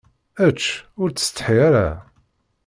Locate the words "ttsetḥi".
1.11-1.55